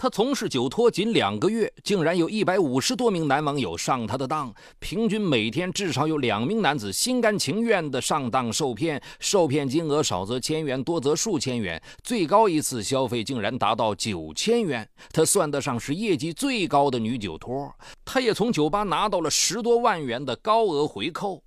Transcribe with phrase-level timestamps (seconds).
[0.00, 14.88] 他从事酒托仅两个月，竟然有一百五十多名男网友上他的当，平均每天至少有两名男子心甘情愿地上当受骗，受骗金额少则千元，多则数千元，最高一次消费竟然达到九千元。
[15.12, 21.42] 他算得上是业绩最高的女酒托，他也从酒吧拿到了十多万元的高额回扣。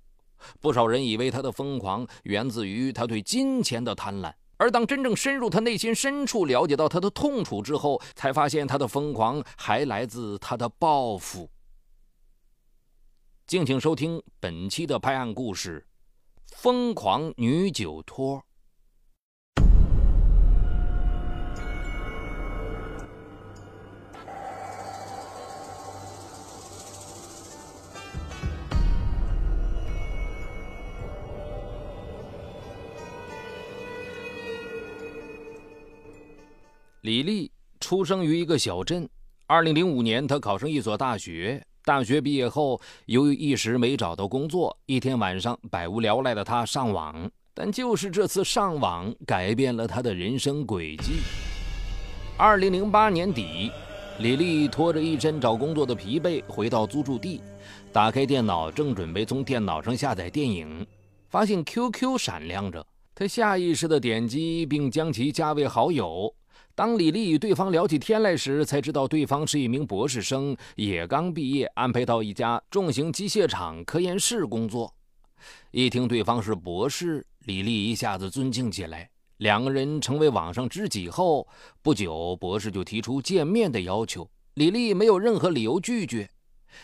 [0.60, 4.30] 不少人以为他的疯狂源自于他对金钱的贪婪。
[4.62, 11.50] 而当真正深入他内心深处，了解到他的痛楚之后，才发现他的疯狂还来自他的报复。
[13.44, 15.84] 敬请收听本期的拍案故事：
[16.46, 18.40] 疯狂女酒托。
[37.02, 39.08] 李丽出生于一个小镇。
[39.48, 41.60] 二零零五年，她考上一所大学。
[41.84, 47.28] 大学毕业后，由于一时没找到工作，一天晚上百无聊赖的她上网。
[47.54, 51.14] 但就是这次上网，改变了她的人生轨迹。
[52.36, 53.72] 二零零八年底，
[54.20, 57.40] 李丽拖着一身找工作的疲惫回到租住地，
[57.92, 60.86] 打开电脑，正准备从电脑上下载电影，
[61.28, 66.32] 发现 QQ 闪亮着，她下意识地点击并将其加为好友。
[66.74, 74.94] 当李丽与对方聊起天来时，才知道对方是一名博士生，也刚毕业，安排到一家重型机械厂科研室工作。
[75.70, 79.10] 一听对方是博士，李丽一下子尊敬起来。
[79.36, 81.46] 两个人成为网上知己后，
[81.82, 84.30] 不久，博士就提出见面的要求。
[84.54, 86.30] 李丽没有任何理由拒绝。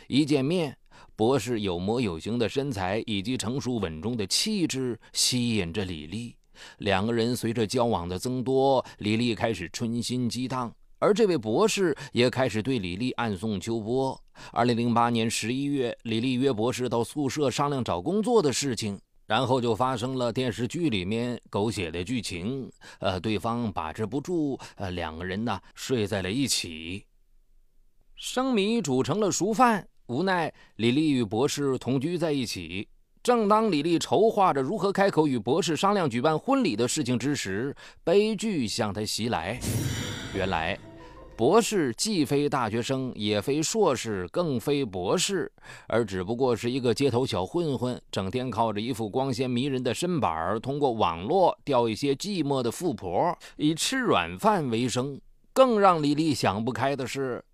[0.07, 0.77] 一见面，
[1.17, 6.35] 博士有模有型的身材以及成熟稳重的气质吸引着李丽。
[6.79, 14.21] 两个人随着交往的增多，李丽开始春心激荡，而这位博士也开始对李丽暗送秋波。
[14.53, 22.71] 二零零八年十一月，李丽约博士到宿舍商量找工作的事情，然后就发生了电视剧里面狗血的剧情。
[23.01, 27.05] 呃，对方把持不住，呃，两个人呢睡在了一起。
[28.15, 32.89] 生米煮成了熟饭，无奈李丽与博士同居在一起。
[33.23, 37.75] 正当李丽筹划着如何开口与博士商量举办婚礼的事情之时，
[38.05, 39.59] 悲剧向她袭来。
[40.35, 40.79] 原来，
[41.37, 45.51] 博士既非大学生，也非硕士，更非博士，
[45.87, 55.21] 而只不过是一个街头小混混，整天靠着一副光鲜迷人的身板，通过网络钓一些寂寞的富婆，以吃软饭为生。
[55.53, 57.45] 更让李丽想不开的是，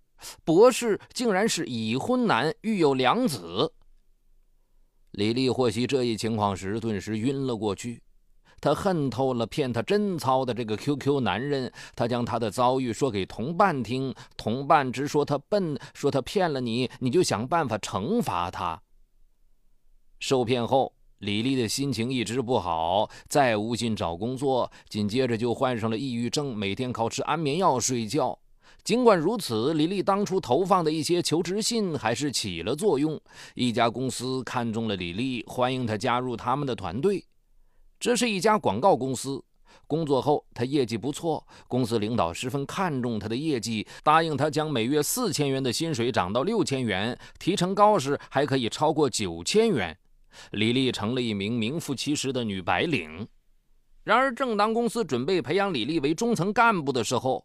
[0.43, 3.71] 博士竟然是已婚男，育有两子。
[5.15, 8.01] 李丽获悉这一情况时，顿时晕了过去。
[8.59, 11.71] 她恨透了骗她贞操的这个 QQ 男人。
[11.95, 18.81] 她将她的遭遇说给同伴听，同伴直说她笨，说他骗了你，你就想办法惩罚他。
[20.19, 28.37] 受骗后，李丽的心情一直不好，再无心找工作，紧接着就患上了抑郁症，每天靠吃安眠药睡觉。
[28.85, 33.19] 尽管如此，李丽当初投放的一些求职信还是起了作用。
[33.55, 37.25] 一家公司看中了李丽，欢迎她加入他们的团队。
[37.99, 39.43] 这是一家广告公司。
[39.87, 49.97] 工作后，她业绩不错，公司领导十分看重她的业绩，答应她将每月四千元的薪水涨到六千元，提成高时还可以超过九千元。
[50.51, 53.27] 李丽成了一名名副其实的女白领。
[54.03, 57.43] 然而，正当公司准备培养李丽为中层干部的时候，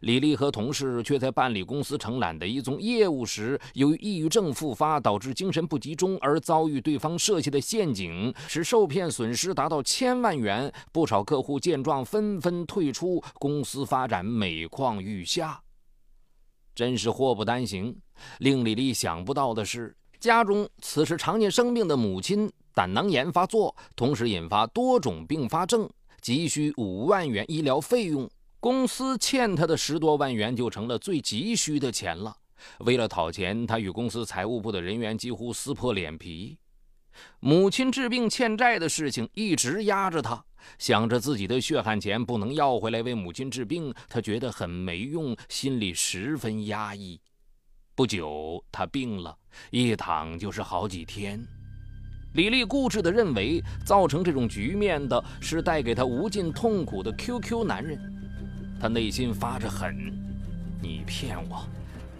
[0.00, 10.72] 李丽和同事却在办理公司承揽的一宗业务时，由于抑郁症复发，导致精神不集中，而遭遇对方设下的陷阱，使受骗损失达到千万元。
[10.92, 15.60] 不少客户见状纷纷退出，公司发展每况愈下。
[16.74, 17.96] 真是祸不单行。
[18.38, 25.88] 令李丽想不到的是，家中此时常年生病的母亲胆囊炎发作，同时引发多种并发症，
[26.20, 28.28] 急需五万元医疗费用。
[28.62, 32.32] 公司欠他的十多万元就成了最急需的钱了。
[32.78, 36.56] 为了讨钱，他与公司财务部的人员几乎撕破脸皮。
[37.40, 40.44] 母亲治病欠债的事情一直压着他，
[40.78, 47.20] 想着自己的血汗钱不能要回来为母亲治病，他觉得很没用，心里十分压抑。
[47.96, 49.36] 不久，他病了，
[49.72, 51.44] 一躺就是好几天。
[52.34, 58.20] 李丽固执地认为，造成这种局面的是带给他无尽痛苦的 QQ 男人。
[58.82, 60.12] 他内心发着狠，
[60.82, 61.64] 你骗我，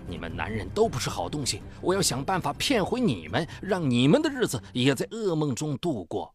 [0.06, 6.32] 你们男人都不是好东西，我要想办法骗回你们，让你们的日子也在噩梦中度过。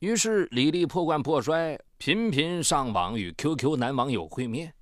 [0.00, 4.74] 于是李丽破罐破摔，频频上网与 QQ 男网友会面。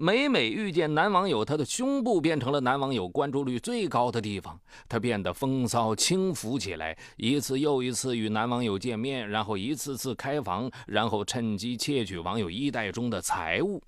[0.00, 4.56] 每每遇见男网友，他的胸部变成了男网友关注率最高的地方。
[4.88, 13.82] 他变得风骚轻浮起来，一次又一次与男网友见面，然后一次次开房，然后趁机窃取网友衣袋中的财物。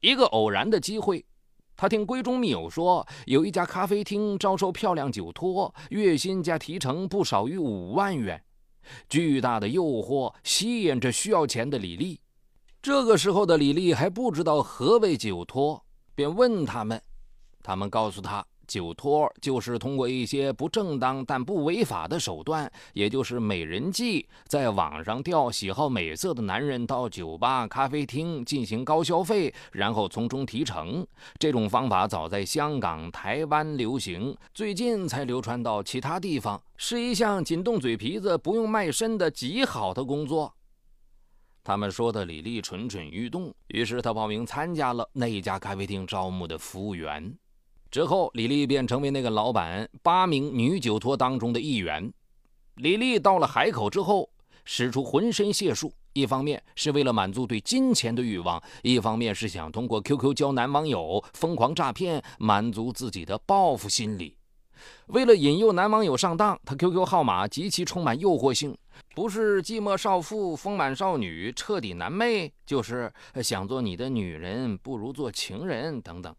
[0.00, 1.24] 一个偶然的机会，
[1.74, 8.38] 他听闺中密友说，有一家咖啡厅招收漂亮酒托，月薪加提成不少于五万元。
[9.08, 12.20] 巨大的诱惑吸引着需要钱的李丽。
[12.84, 15.82] 这个时候的李丽还不知道何为酒托，
[16.14, 17.00] 便问他们。
[17.62, 31.06] 他们告诉他，酒托就是通过一些不正当但不违法的手段，也就是美人计，在网上钓喜好美色的男人到酒吧、咖啡厅进行高消费，然后从中提成。
[31.38, 40.52] 这种方法早在香港、台湾流行，最近才流传到其他地方，是一项仅动嘴皮子、不用卖身的极好的工作。
[41.64, 47.34] 他们说的李丽蠢蠢欲动，于是他报名参加了那一家咖啡厅招募的服务员。
[47.90, 52.12] 之后，李丽便成为那个老板八名女酒托当中的一员。
[52.74, 54.28] 李丽到了海口之后，
[54.66, 64.36] 使出浑身解数，一方面是为了满足对金钱的欲望，一方面是想通过 QQ 交男网友，疯狂诈骗，满足自己的报复心理。
[65.06, 68.76] 为了引诱男网友上当，他 QQ 号码极其充满诱惑性。
[69.14, 73.12] 不是寂寞少妇、丰满少女、彻底难妹，就是
[73.42, 76.34] 想做你的女人不如做情人等等。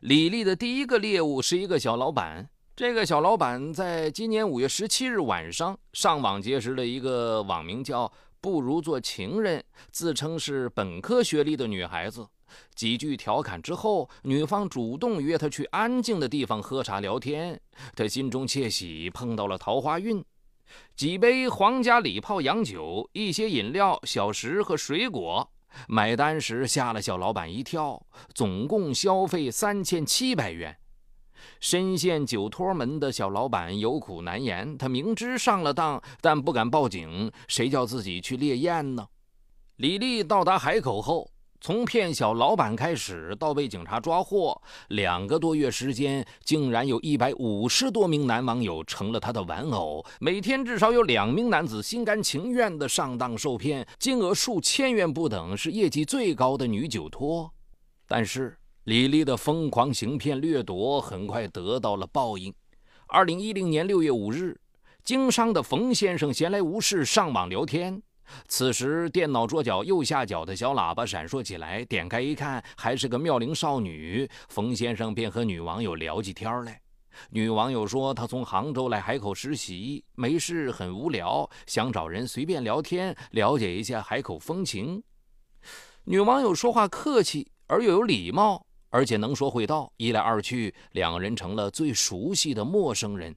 [0.00, 2.48] 李丽的第一个猎物是一个小老板。
[2.76, 8.10] 这个小老板在今年五月十七日晚上上网结识了一个网名叫
[8.42, 9.62] “不如做情人”、
[9.92, 12.26] 自称是本科学历的女孩子。
[12.74, 17.60] 几句调侃之后，女方主动约他去安静的地方喝茶聊天。
[17.94, 20.24] 他心中窃喜，碰到了桃花运。
[20.96, 25.50] 几杯皇家礼炮洋酒，一些饮料、小食和水果。
[25.88, 28.00] 买单时吓了小老板一跳，
[28.32, 30.76] 总共消费三千七百元。
[31.60, 39.08] 深陷酒托门的小老板有苦难言，他明知上了当，但不敢报警，谁叫自己去猎艳呢？
[39.76, 41.33] 李丽到达海口后。
[41.64, 50.04] 从骗小老板开始，到被警察抓获，两个多月时间，竟然有一百五十多名男网友成了他的玩偶。
[50.20, 57.50] 每天至少有两名男子心甘情愿地上当受骗，金额数千元不等，是业绩最高的女酒托。
[58.06, 62.52] 但是李丽的疯狂行骗掠夺很快得到了报应。
[63.06, 64.60] 二零一零年六月五日，
[65.02, 68.02] 经商的冯先生闲来无事上网聊天。
[68.48, 74.28] 此时，电脑桌角右下角的小喇叭闪烁起来，点开一看，还是个妙龄少女。
[74.48, 76.80] 冯先生便和女网友聊起天来。
[77.30, 85.02] 女网友说，她从杭州来海口实习，没事很无聊，想找人随便聊天，了解一下海口风情。
[86.04, 93.34] 女网友说话客气而又有礼貌，而且能说会道，一来二去，两人成了最熟悉的陌生人。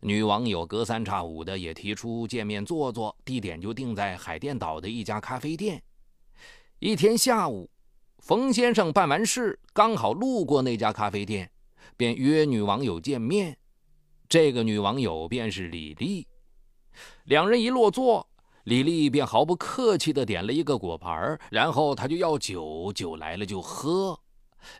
[0.00, 5.82] 女网友隔三差五的也提出见面坐坐，地点就定在海淀岛的一家咖啡店。
[6.78, 7.70] 一天下午，
[8.18, 11.50] 冯先生办完事，刚好路过那家咖啡店，
[11.96, 13.56] 便约女网友见面。
[14.28, 16.26] 这个女网友便是李丽。
[17.24, 18.28] 两人一落座，
[18.64, 24.18] 李丽便毫不客气地点了一个果盘，然后他就要酒，酒来了就喝。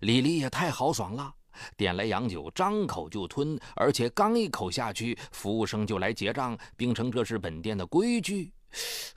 [0.00, 1.34] 李丽也太豪爽了。
[1.76, 8.52] 点来洋酒，张口就吞，而且刚一口下去，服务生就来结账，并称这是本店的规矩。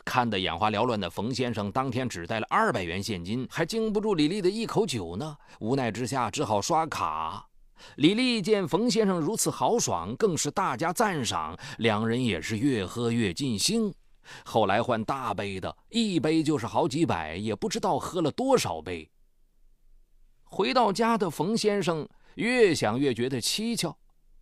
[0.06, 5.36] 看得眼花缭乱的冯先生当天只带了二百元现金，还经不住李丽的一口酒呢。
[5.60, 7.46] 无奈之下，只好刷卡。
[7.96, 13.94] 李丽见冯先生如此豪爽，更是大加赞赏，两人也是越喝越尽兴。
[14.46, 19.10] 后来换大杯的，一杯就是好几百，也不知道喝了多少杯。
[20.44, 22.08] 回到家的冯先生。
[22.40, 23.94] 越想越觉得蹊跷，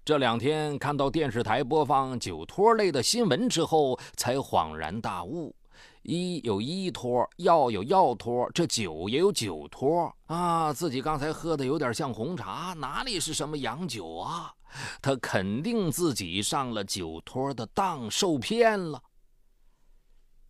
[0.06, 5.56] 这两天看到电视台播放酒托类的新闻之后，才恍然大悟：
[6.04, 10.72] 医有医托，药有药托，这酒也有酒托啊！
[10.72, 14.54] 自己刚才喝的有点像红茶，哪里是什么洋酒啊？
[15.02, 19.02] 他肯定自己上了酒托的当，受骗了。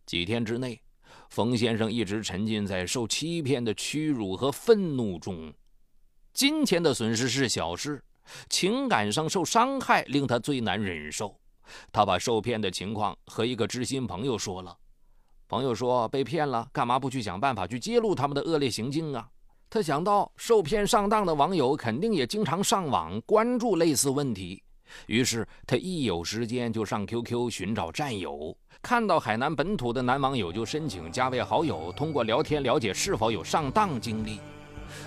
[0.04, 0.78] 几天之内，
[1.30, 5.50] 冯先生一直沉浸在受欺骗的屈辱和愤怒中。
[6.32, 8.02] 金钱的损失是小事，
[8.48, 11.36] 情感上受伤害令他最难忍受。
[11.92, 14.76] 他把受骗的情况和一个知心朋友说了，
[15.48, 19.28] 朋友说被骗了，干嘛不去想办法去揭露他们的恶劣行径啊？
[19.68, 24.62] 他想到受骗上当的网友肯定也经常上网关注类似问题，
[25.06, 34.40] 于是他一有时间就上 QQ 寻找战友，看到海南本土的男网友就申请加为好友，通过聊天了解是否有上当经历。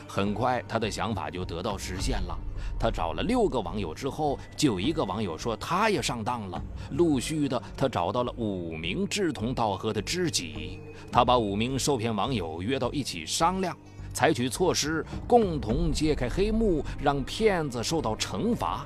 [0.08, 2.38] 很快，他的想法就得到实现了。
[2.80, 6.62] 他找了六个网友之后，就有一个网友说他也上当了。
[6.92, 10.80] 陆续的，他找到了五名志同道合的知己，
[11.12, 13.76] 他把五名受骗网友约到一起商量，
[14.14, 18.86] 采取措施，共同揭开黑幕，让骗子受到惩罚。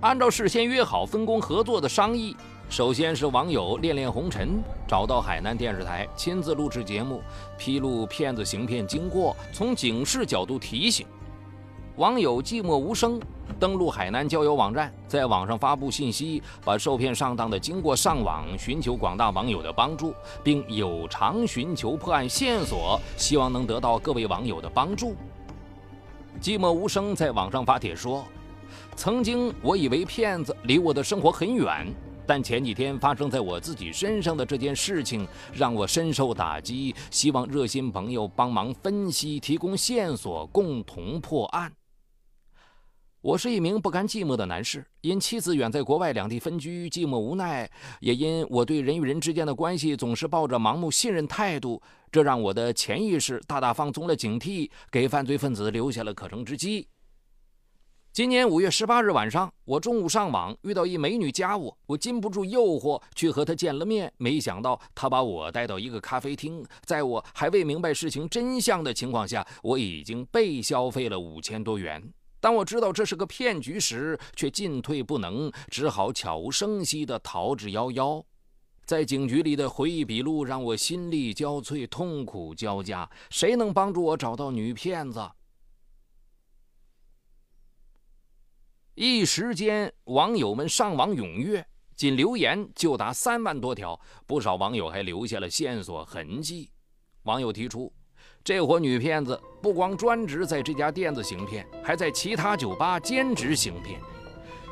[0.00, 2.36] 按照事先约好、分工合作的商议。
[2.72, 7.20] 首先是网友恋恋红尘找到海南电视台，亲自录制节目，
[7.58, 11.06] 披露骗子行骗经过，从警示角度提醒。
[11.96, 13.20] 网友寂寞无声
[13.60, 25.14] 登录海南交友网站，在网上发布信息，把受骗上当的经过上网，寻求广大网友的帮助，并有偿寻求破案线索，希望能得到各位网友的帮助。
[26.40, 28.24] 寂寞无声在网上发帖说
[28.96, 31.86] ：“曾经我以为骗子离我的生活很远。”
[32.34, 41.70] 但前几天发生在我自己身上的这件事情让我深受打击，希望热心朋友帮忙分析、提供线索，共同破案。
[43.20, 47.68] 我是一名不甘寂寞的男士，因妻子远在国外两地分居，寂寞无奈；
[48.00, 56.88] 也因我对人与人之间的关系总是抱着盲目信任态度，这让我的潜意识大大放松了警惕，给犯罪分子留下了可乘之机。
[58.14, 64.12] 今年五月十八日晚上，我中午上网遇到一美女加我，我禁不住诱惑去和她见了面。
[64.18, 72.06] 没想到她把我带到一个咖啡厅，在我还未明白事情真相的情况下，我已经被消费了五千多元。
[72.38, 78.22] 当我知道这是个骗局时，却进退不能，只好悄无声息地逃之夭夭。
[78.84, 83.08] 在警局里的回忆笔录让我心力交瘁，痛苦交加。
[83.30, 85.26] 谁能帮助我找到女骗子？
[88.94, 91.64] 一时间，网友们上网踊跃，
[91.96, 93.98] 仅留言就达三万多条。
[94.26, 96.70] 不少网友还留下了线索痕迹。
[97.22, 97.90] 网友提出，
[98.44, 103.98] 这伙女骗子不光专职在这家店子行骗，还在其他酒吧兼职行骗。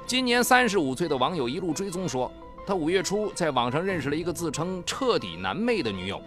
[0.06, 2.30] 今年三十五岁的网友一路追踪说，
[2.66, 6.20] 他五月初在网上认识了一个自称“彻底男妹”的女友。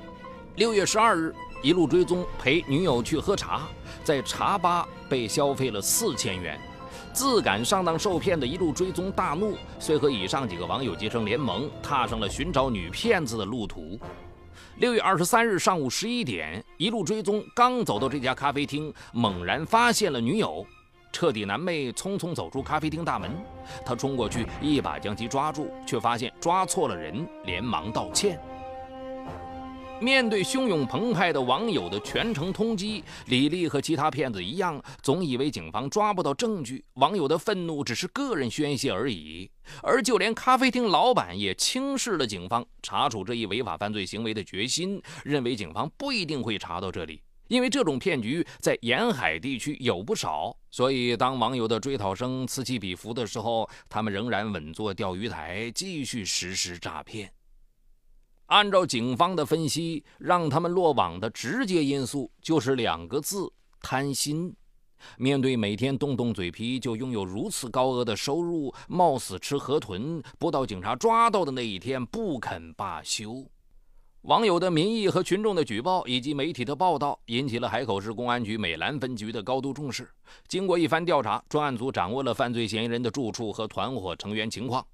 [0.56, 1.32] 六月十二日，
[1.62, 3.68] 一路追踪陪女友去喝茶，
[4.04, 6.60] 在茶吧被消费了四千元。
[7.14, 14.00] 自感上当受骗的一路追踪大怒，遂和以上几个网友结成联盟，踏上了寻找女骗子的路途。
[14.78, 20.66] 六月二十三日上午十一点，一路追踪刚走到这家咖啡厅，猛然发现了女友，
[21.12, 23.30] 彻底男妹匆匆走出咖啡厅大门，
[23.86, 28.42] 他冲过去一把将其抓住，却发现抓错了人，连忙道歉。
[30.04, 36.84] 面对汹涌澎湃的网友的全程通缉，李丽和其他骗子一样，总以为警方抓不到证据。
[36.96, 39.50] 网友的愤怒只是个人宣泄而已，
[39.82, 50.54] 而就连咖啡厅老板也轻视了警方查处这一违法犯罪行为的决心，认为警方不一定会查到这里，因为这种骗局在沿海地区有不少。
[50.70, 57.32] 所以，当网友的追讨声此起彼伏的时候，他们仍然稳坐钓鱼台，继续实施诈骗。
[58.48, 64.56] 按照警方的分析，让他们落网的直接因素就是两个字：贪心。
[65.18, 73.46] 面对每天动动嘴皮就拥有如此高额的收入，冒死吃河豚，不到警察抓到的那一天不肯罢休。
[74.22, 80.10] 网友的民意和群众的举报，以及媒体的报道，引起了海口市公安局美兰分局的高度重视。
[80.48, 84.86] 经过一番调查，专案组掌握了犯罪嫌疑人的住处和团伙成员情况。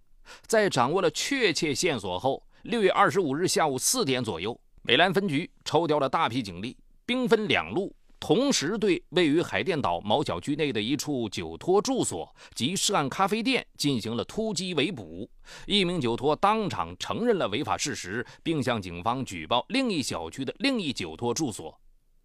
[0.48, 6.76] 在掌握了确切线索后，六月二十五日下午四点左右，美兰分局抽调了大批警力，
[7.06, 15.30] 兵分两路，同时对位于海淀岛某小区内的一处酒托住所及涉案咖啡店进行了突击围捕。
[15.68, 21.80] 一名酒托当场承认了违法事实，并向警方举报另一小区的另一酒托住所。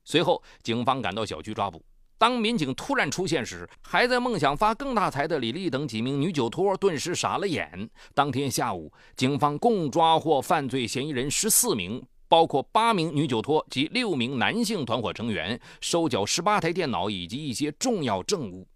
[0.04, 1.80] 随后，警方赶到小区抓捕。
[2.16, 7.90] 当民警突然出现时，还在梦想发更大财的李丽等几名女酒托顿时傻了眼。
[8.14, 18.66] 当天下午，警方共抓获犯罪嫌疑人十四名，包括八名女酒托及六名男性团伙成员，收缴十八台电脑以及一些重要证物。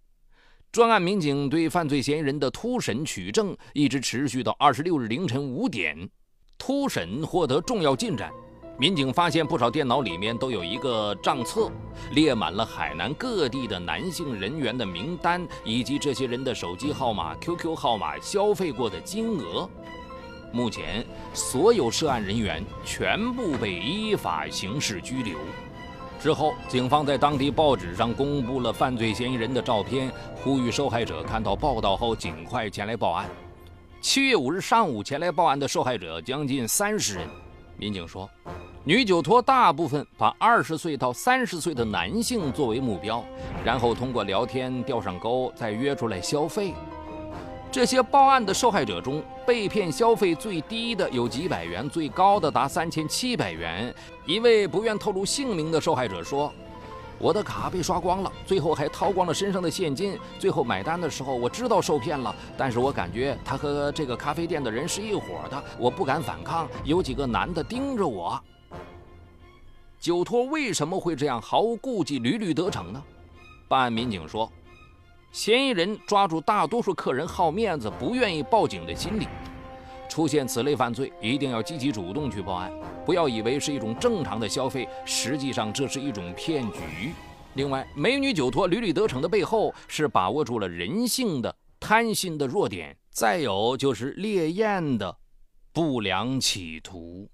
[0.71, 6.07] 专案民警对犯罪嫌疑人的突审取证一直持续到二十六日凌晨五点，
[6.59, 8.31] 突审获得重要进展。
[8.79, 11.69] 民警发现不少电脑里面都有一个账册，
[12.11, 19.69] 列满了海南各地的男性人员的名单，以及这些人的手机号码、QQ 号码、消费过的金额。
[20.53, 25.37] 目前，所有涉案人员全部被依法刑事拘留。
[26.17, 30.09] 之后，警方在当地报纸上公布了犯罪嫌疑人的照片，
[30.41, 33.29] 呼吁受害者看到报道后尽快前来报案。
[33.99, 37.27] 七月五日上午前来报案的受害者将近三十人。
[37.77, 38.29] 民警说，
[38.85, 43.23] 女酒托大部分把二十岁到三十岁的男性作为目标，
[43.63, 46.73] 然后通过聊天钓上钩，再约出来消费。
[47.69, 53.93] 这些报案的受害者中，被骗消费最低的有几百元，最高的达三千七百元。
[54.25, 56.51] 一位不愿透露姓名的受害者说
[57.19, 60.17] ：“我的卡被刷光了，最后还掏光了身上的现金。
[60.39, 65.21] 最后买单的时候，我知道受骗了，但是我感觉他和这个咖啡店的人是一伙
[65.51, 66.65] 的，我不敢反抗。
[66.85, 68.41] 有几个男的盯着我。
[69.99, 73.03] 酒托为什么会这样毫无顾忌、屡屡得逞呢？”
[73.67, 74.51] 办案民警说。
[75.31, 79.27] 嫌疑人抓住大多数客人好面子、不愿意报警的心理，
[80.09, 82.73] 出现此类犯罪，一定要积极主动去报案，
[83.05, 87.13] 不要以为是一种正常的消费，实际上这是一种骗局。
[87.53, 95.15] 另外，美女酒托屡屡得逞的背后，是把握住了人性的贪心的弱点，再有就是烈焰的
[95.71, 97.29] 不良企图。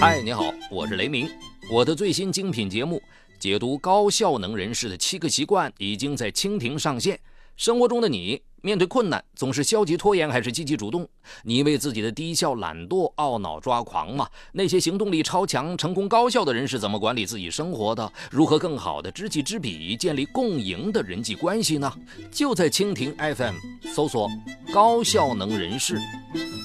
[0.00, 1.28] 嗨，你好，我是雷鸣。
[1.68, 3.02] 我的最新精品节目
[3.36, 7.18] 解读高效能人士的七个习惯已经在蜻蜓上线。
[7.56, 11.08] 生活中的你面对困难总是消极拖延还是积极主动？
[11.42, 14.28] 你为自己的低效懒惰懊恼抓狂吗？
[14.52, 18.12] 那些行动力超强、成功高效的人是怎么管理自己生活的？
[18.30, 21.92] 如何更好的知己知彼，建立共赢的人际关系呢？
[22.30, 23.56] 就在蜻蜓 FM
[23.92, 24.30] 搜索
[24.72, 25.98] “高效能人士”，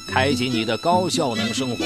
[0.08, 1.84] 开启你的高效能生活。